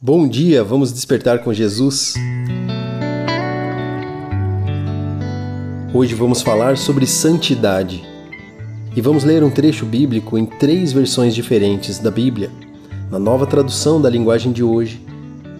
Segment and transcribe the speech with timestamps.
[0.00, 2.14] Bom dia, vamos despertar com Jesus.
[5.92, 8.06] Hoje vamos falar sobre santidade
[8.94, 12.48] e vamos ler um trecho bíblico em três versões diferentes da Bíblia:
[13.10, 15.04] na nova tradução da linguagem de hoje,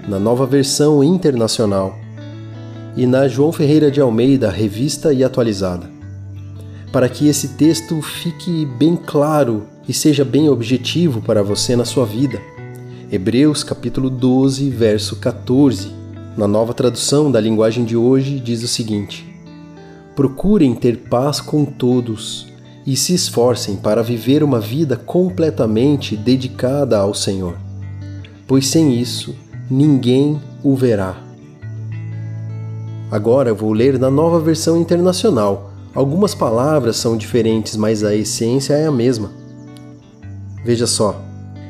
[0.06, 1.98] na nova versão internacional
[2.96, 5.91] e na João Ferreira de Almeida, revista e atualizada.
[6.93, 12.07] Para que esse texto fique bem claro e seja bem objetivo para você na sua
[12.07, 12.41] vida.
[13.11, 15.90] Hebreus capítulo 12, verso 14.
[16.36, 19.26] Na nova tradução da linguagem de hoje diz o seguinte:
[20.14, 22.46] Procurem ter paz com todos
[22.86, 27.57] e se esforcem para viver uma vida completamente dedicada ao Senhor,
[28.46, 29.35] pois sem isso
[29.71, 31.16] ninguém o verá.
[33.11, 35.72] Agora vou ler na nova versão internacional.
[35.94, 39.30] Algumas palavras são diferentes, mas a essência é a mesma.
[40.62, 41.19] Veja só: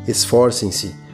[0.08, 1.06] esforcem-se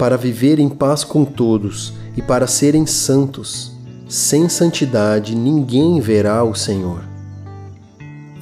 [0.00, 3.72] para viver em paz com todos e para serem santos.
[4.08, 7.04] Sem santidade ninguém verá o Senhor.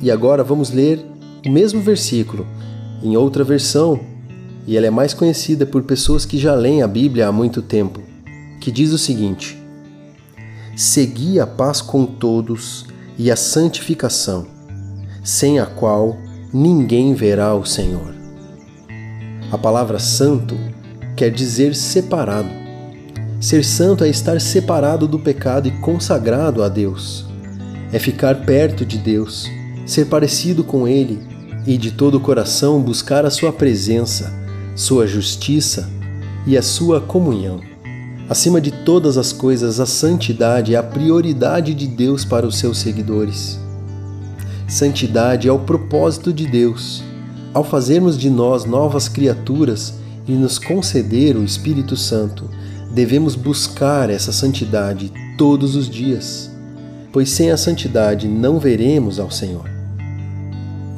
[0.01, 1.05] E agora vamos ler
[1.45, 2.47] o mesmo versículo
[3.03, 3.99] em outra versão,
[4.69, 8.01] e ela é mais conhecida por pessoas que já leem a Bíblia há muito tempo,
[8.61, 9.61] que diz o seguinte:
[10.77, 12.87] Segui a paz com todos
[13.19, 14.47] e a santificação,
[15.25, 16.17] sem a qual
[16.55, 18.15] ninguém verá o Senhor.
[19.51, 20.57] A palavra santo
[21.19, 22.49] quer dizer separado.
[23.41, 27.27] Ser santo é estar separado do pecado e consagrado a Deus.
[27.93, 29.51] É ficar perto de Deus,
[29.85, 31.19] ser parecido com Ele
[31.67, 34.33] e de todo o coração buscar a Sua presença,
[34.77, 35.91] Sua justiça
[36.47, 37.61] e a Sua comunhão.
[38.31, 42.79] Acima de todas as coisas, a santidade é a prioridade de Deus para os seus
[42.79, 43.59] seguidores.
[44.69, 47.03] Santidade é o propósito de Deus.
[47.53, 49.95] Ao fazermos de nós novas criaturas,
[50.29, 52.49] e nos conceder o Espírito Santo,
[52.93, 56.51] devemos buscar essa santidade todos os dias,
[57.11, 59.69] pois sem a santidade não veremos ao Senhor.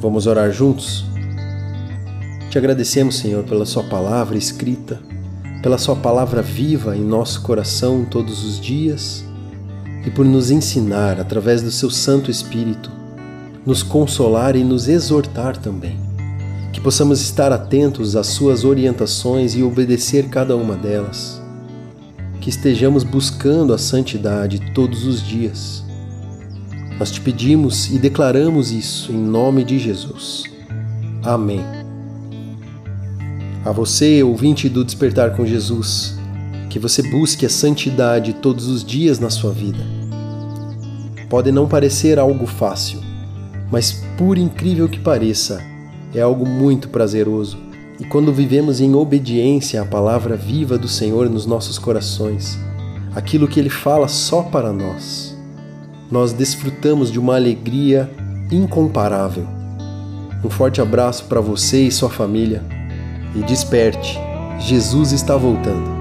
[0.01, 1.05] Vamos orar juntos?
[2.49, 4.99] Te agradecemos, Senhor, pela Sua palavra escrita,
[5.63, 9.23] pela Sua palavra viva em nosso coração todos os dias
[10.05, 12.91] e por nos ensinar, através do Seu Santo Espírito,
[13.65, 16.10] nos consolar e nos exortar também
[16.71, 21.41] que possamos estar atentos às Suas orientações e obedecer cada uma delas,
[22.39, 25.83] que estejamos buscando a santidade todos os dias.
[26.97, 30.43] Nós te pedimos e declaramos isso em nome de Jesus.
[31.23, 31.61] Amém.
[33.65, 36.15] A você, ouvinte do Despertar com Jesus,
[36.69, 39.83] que você busque a santidade todos os dias na sua vida.
[41.29, 43.01] Pode não parecer algo fácil,
[43.71, 45.61] mas por incrível que pareça,
[46.13, 47.57] é algo muito prazeroso.
[47.99, 52.57] E quando vivemos em obediência à palavra viva do Senhor nos nossos corações,
[53.15, 55.37] aquilo que Ele fala só para nós,
[56.09, 58.09] nós desfrutamos de uma alegria
[58.51, 59.47] incomparável.
[60.43, 62.63] Um forte abraço para você e sua família
[63.35, 64.19] e desperte,
[64.59, 66.00] Jesus está voltando.